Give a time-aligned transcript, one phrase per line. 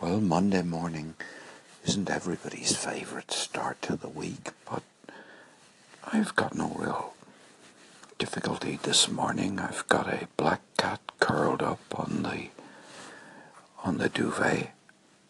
[0.00, 1.14] Well, Monday morning
[1.84, 4.84] isn't everybody's favourite start to the week, but
[6.12, 7.14] I've got no real
[8.16, 9.58] difficulty this morning.
[9.58, 12.50] I've got a black cat curled up on the
[13.82, 14.70] on the duvet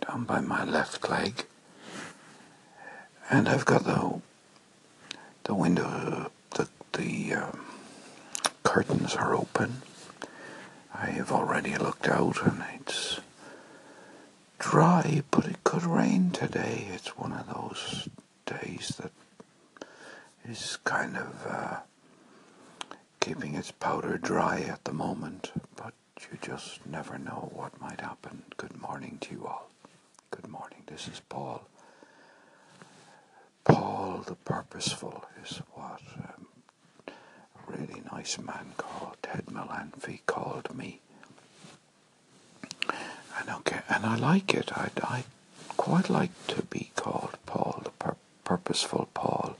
[0.00, 1.44] down by my left leg,
[3.30, 4.22] and I've got the
[5.44, 7.60] the window the the um,
[8.62, 9.82] curtains are open.
[10.94, 13.20] I have already looked out, and it's
[14.70, 16.88] dry, but it could rain today.
[16.90, 18.08] It's one of those
[18.46, 19.12] days that
[20.50, 21.76] is kind of uh,
[23.20, 28.42] keeping its powder dry at the moment, but you just never know what might happen.
[28.56, 29.68] Good morning to you all.
[30.30, 30.82] Good morning.
[30.86, 31.68] This is Paul.
[33.64, 36.46] Paul the Purposeful is what um,
[37.06, 41.00] a really nice man called Ted Melanphy called me.
[43.46, 44.70] And okay, and I like it.
[44.76, 45.24] I, I
[45.76, 49.56] quite like to be called Paul, the pur- purposeful Paul.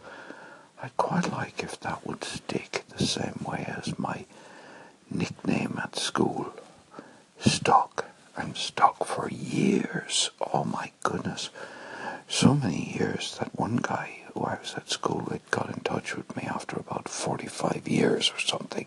[0.83, 4.25] I'd quite like if that would stick the same way as my
[5.11, 6.55] nickname at school.
[7.39, 10.31] Stuck and stuck for years.
[10.53, 11.51] Oh my goodness.
[12.29, 16.17] So many years that one guy who I was at school with got in touch
[16.17, 18.87] with me after about 45 years or something.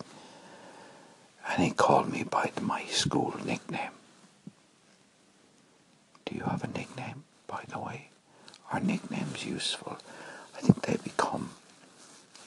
[1.48, 3.90] And he called me by my school nickname.
[6.28, 8.08] Do you have a nickname, by the way?
[8.70, 9.98] Are nicknames useful?
[10.56, 11.50] I think they become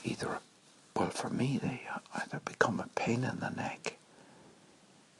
[0.03, 0.37] either,
[0.95, 1.81] well, for me, they
[2.15, 3.95] either become a pain in the neck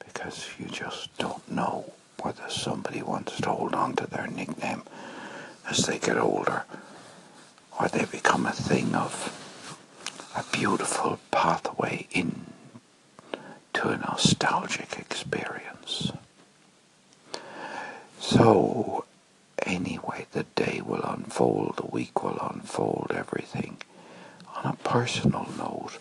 [0.06, 4.84] because you just don't know whether somebody wants to hold on to their nickname
[5.70, 6.64] as they get older
[7.80, 9.38] or they become a thing of
[10.36, 12.46] a beautiful pathway in
[13.74, 16.12] to a nostalgic experience.
[18.32, 19.04] So,
[19.66, 23.76] anyway, the day will unfold, the week will unfold, everything.
[24.56, 25.98] On a personal note,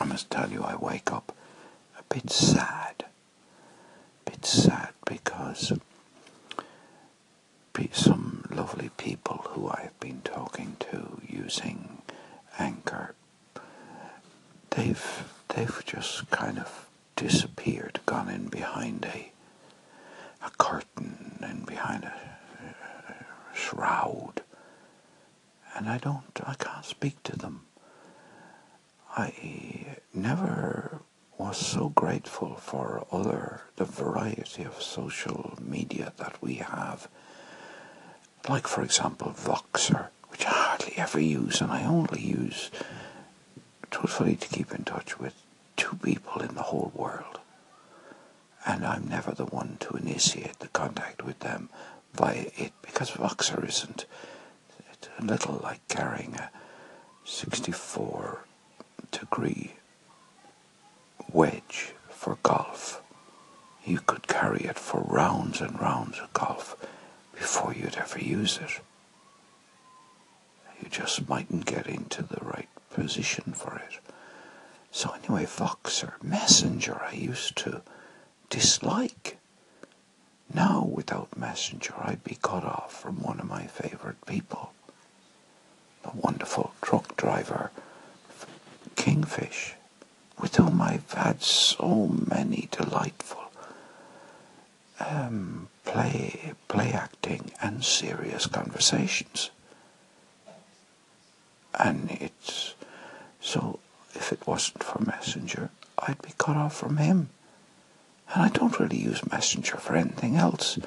[0.00, 1.36] I must tell you, I wake up
[1.98, 3.04] a bit sad.
[4.26, 5.74] A bit sad because
[7.92, 12.02] some lovely people who I've been talking to using
[12.58, 13.14] Anchor,
[14.70, 15.24] they've
[15.54, 16.86] they've just kind of
[17.16, 19.30] disappeared, gone in behind a
[20.46, 22.14] a curtain and behind a,
[23.12, 24.42] a shroud,
[25.74, 27.62] and I don't, I can't speak to them.
[29.16, 31.00] I never
[31.38, 37.08] was so grateful for other the variety of social media that we have.
[38.48, 42.70] Like for example Voxer, which I hardly ever use and I only use
[43.90, 45.34] truthfully to keep in touch with
[45.76, 47.40] two people in the whole world
[48.66, 51.70] and I'm never the one to initiate the contact with them
[52.14, 54.06] via it because Voxer isn't.
[54.92, 56.50] It's a little like carrying a
[57.24, 58.40] 64
[59.12, 59.74] degree
[61.32, 63.00] wedge for golf.
[63.84, 66.76] You could carry it for rounds and rounds of golf
[67.34, 68.80] before you'd ever use it.
[70.82, 74.00] You just mightn't get into the right position for it.
[74.90, 77.82] So anyway, Voxer, Messenger, I used to
[78.50, 79.38] dislike.
[80.52, 84.72] Now, without Messenger, I'd be cut off from one of my favourite people,
[86.02, 87.70] the wonderful truck driver,
[88.94, 89.74] Kingfish,
[90.40, 93.50] with whom I've had so many delightful
[95.00, 99.50] um, play, play acting and serious conversations.
[101.78, 102.74] And it's
[103.40, 103.78] so
[104.14, 107.28] if it wasn't for Messenger, I'd be cut off from him.
[108.34, 110.78] And I don't really use Messenger for anything else.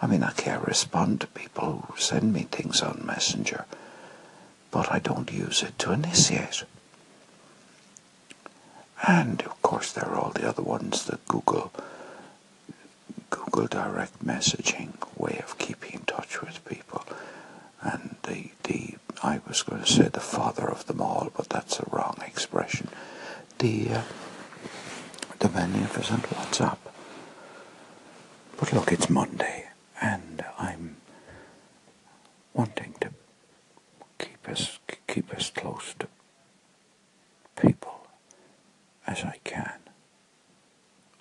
[0.00, 3.64] I mean, I can't respond to people who send me things on Messenger,
[4.70, 6.64] but I don't use it to initiate.
[9.06, 11.72] And of course, there are all the other ones, the Google,
[13.30, 17.04] Google Direct Messaging way of keeping in touch with people,
[17.80, 21.78] and the the I was going to say the father of them all, but that's
[21.80, 22.88] a wrong expression.
[23.58, 24.02] The uh,
[25.38, 26.78] the magnificent WhatsApp.
[28.58, 29.68] But look, it's Monday,
[30.00, 30.96] and I'm
[32.52, 33.10] wanting to
[34.18, 36.08] keep us keep us close to
[37.60, 38.06] people
[39.06, 39.78] as I can.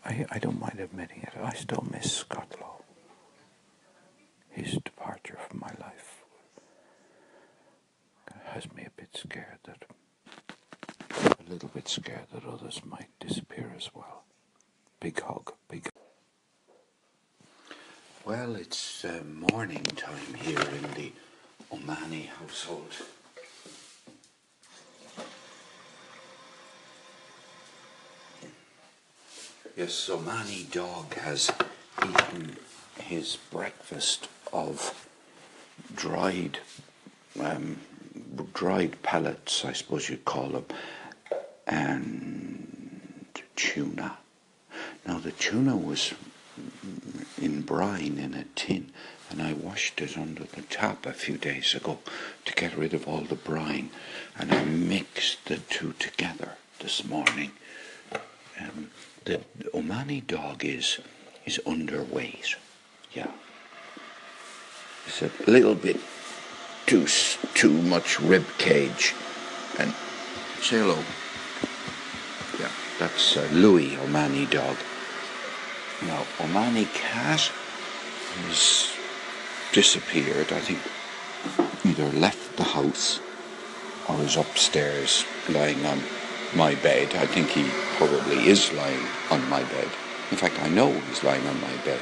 [0.06, 1.34] I I don't mind admitting it.
[1.42, 2.82] I still miss Scott Lowe.
[4.50, 6.24] His departure from my life
[8.46, 9.84] has me a bit scared that
[11.40, 14.24] a little bit scared that others might disappear as well.
[15.00, 15.90] Big hug, big.
[18.28, 19.22] Well, it's uh,
[19.54, 21.14] morning time here in the
[21.72, 22.92] Omani household.
[29.78, 31.50] Yes, Omani dog has
[32.04, 32.58] eaten
[33.00, 35.08] his breakfast of
[35.96, 36.60] dried,
[37.40, 37.78] um,
[38.54, 40.66] dried pellets, I suppose you'd call them,
[41.66, 43.26] and
[43.56, 44.18] tuna.
[45.06, 46.14] Now the tuna was
[47.68, 48.92] brine in a tin,
[49.30, 52.00] and I washed it under the tap a few days ago
[52.46, 53.90] to get rid of all the brine,
[54.38, 57.52] and I mixed the two together this morning.
[58.60, 58.90] Um,
[59.26, 59.42] the
[59.74, 61.00] Omani dog is
[61.46, 62.56] is underweight.
[63.14, 63.32] Yeah,
[65.06, 66.00] it's a little bit
[66.86, 67.06] too
[67.54, 69.14] too much rib cage,
[69.78, 69.94] and
[70.62, 71.00] say hello.
[72.60, 74.78] Yeah, that's uh, Louis Omani dog.
[76.04, 77.52] Now Omani cat
[78.44, 78.92] has
[79.72, 80.52] disappeared.
[80.54, 80.80] I think
[81.84, 83.20] either left the house
[84.08, 86.02] or is upstairs lying on
[86.56, 87.16] my bed.
[87.16, 87.68] I think he
[87.98, 89.90] probably is lying on my bed.
[90.30, 92.02] In fact, I know he's lying on my bed.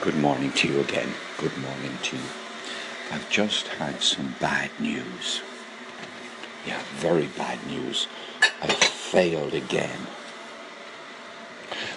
[0.00, 1.12] Good morning to you again.
[1.38, 2.22] Good morning to you.
[3.12, 5.42] I've just had some bad news.
[6.66, 8.08] Yeah, very bad news.
[8.60, 10.06] I failed again.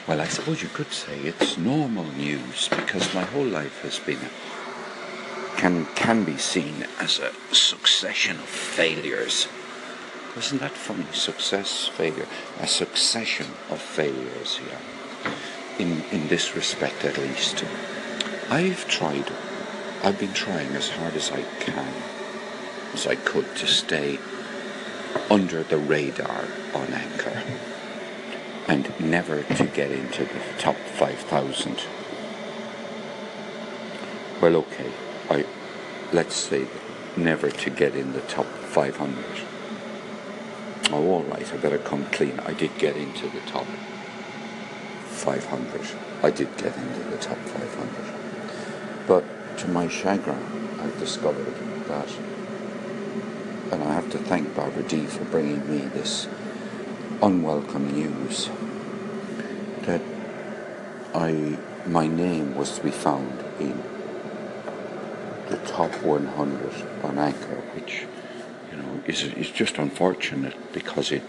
[0.07, 4.17] Well, I suppose you could say it's normal news because my whole life has been
[4.17, 9.47] a, can can be seen as a succession of failures.
[10.35, 11.05] Isn't that funny?
[11.13, 12.25] Success, failure,
[12.59, 14.59] a succession of failures.
[14.67, 15.33] Yeah,
[15.77, 17.63] in in this respect at least.
[18.49, 19.31] I've tried.
[20.03, 21.93] I've been trying as hard as I can,
[22.93, 24.17] as I could, to stay
[25.29, 27.43] under the radar on Anchor
[28.67, 31.85] and never to get into the top 5,000.
[34.41, 34.91] Well, okay,
[35.29, 35.45] I
[36.11, 36.67] let's say
[37.15, 39.23] never to get in the top 500.
[40.91, 42.39] Oh, all right, I better come clean.
[42.41, 43.65] I did get into the top
[45.05, 45.81] 500.
[46.23, 49.07] I did get into the top 500.
[49.07, 49.23] But
[49.59, 51.53] to my chagrin, I've discovered
[51.87, 52.09] that,
[53.71, 56.27] and I have to thank Barbara D for bringing me this
[57.21, 58.49] unwelcome news
[59.81, 60.01] that
[61.13, 63.83] I my name was to be found in
[65.49, 68.05] the top 100 on Anchor, which
[68.71, 71.23] you know is is just unfortunate because it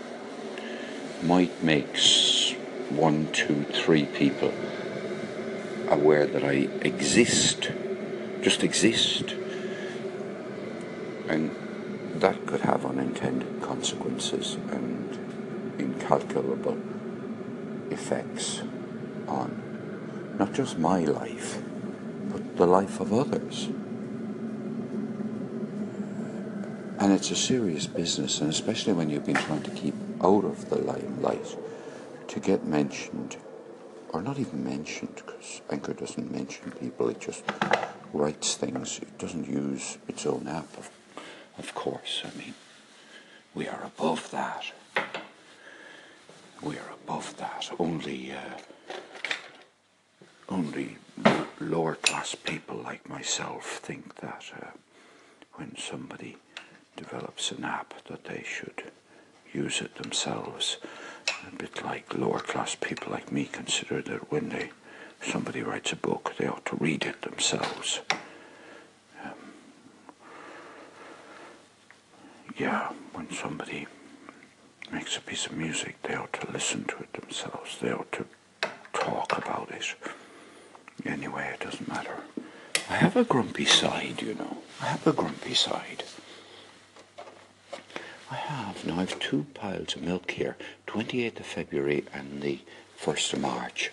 [1.23, 1.97] might make
[2.91, 4.53] one, two, three people
[5.89, 7.71] aware that I exist,
[8.41, 9.35] just exist,
[11.29, 11.55] and
[12.15, 15.19] that could have unintended consequences and
[15.79, 16.79] incalculable
[17.91, 18.63] effects
[19.29, 21.63] on not just my life,
[22.31, 23.67] but the life of others.
[26.99, 30.71] And it's a serious business, and especially when you've been trying to keep out of
[30.71, 31.57] the limelight,
[32.29, 33.37] to get mentioned,
[34.11, 37.45] or not even mentioned, because Anchor doesn't mention people, it just
[38.13, 38.99] writes things.
[39.01, 40.69] It doesn't use its own app,
[41.59, 42.23] of, course.
[42.25, 42.55] I mean,
[43.55, 44.73] we are above that
[47.23, 47.71] above that.
[47.79, 48.95] Only, uh,
[50.49, 50.97] only
[51.61, 54.67] lower class people like myself think that uh,
[55.55, 56.37] when somebody
[56.97, 58.91] develops an app that they should
[59.53, 60.79] use it themselves.
[61.47, 64.71] A bit like lower class people like me consider that when they
[65.23, 68.01] somebody writes a book, they ought to read it themselves.
[69.25, 69.35] Um,
[72.57, 73.87] yeah, when somebody
[74.93, 77.79] makes a piece of music, they ought to listen to it themselves.
[77.81, 78.27] They ought to
[78.93, 79.95] talk about it.
[81.05, 82.17] Anyway, it doesn't matter.
[82.89, 84.59] I have a grumpy side, you know.
[84.81, 86.05] I have a grumpy side.
[88.31, 88.85] I have.
[88.87, 90.57] Now, I have two piles of milk here
[90.87, 92.61] 28th of February and the
[93.01, 93.91] 1st of March.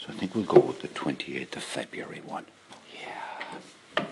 [0.00, 2.46] So I think we'll go with the 28th of February one.
[3.00, 4.04] Yeah.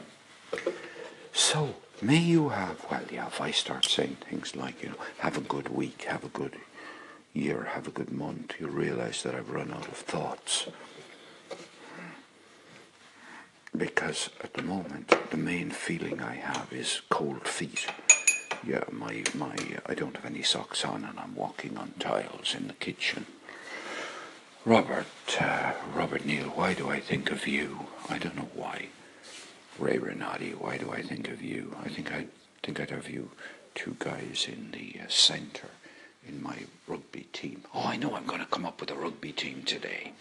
[1.32, 5.38] So, May you have, well, yeah, if I start saying things like, you know, have
[5.38, 6.56] a good week, have a good
[7.32, 10.66] year, have a good month, you realize that I've run out of thoughts.
[13.74, 17.86] Because at the moment, the main feeling I have is cold feet.
[18.66, 22.68] Yeah, my, my, I don't have any socks on and I'm walking on tiles in
[22.68, 23.26] the kitchen.
[24.66, 25.06] Robert,
[25.40, 27.86] uh, Robert Neal, why do I think of you?
[28.10, 28.88] I don't know why.
[29.78, 31.76] Ray Renati, why do I think of you?
[31.84, 32.26] I think I
[32.62, 33.30] think I'd have you
[33.74, 35.70] two guys in the uh, centre
[36.26, 36.56] in my
[36.86, 37.62] rugby team.
[37.74, 40.12] Oh, I know I'm going to come up with a rugby team today.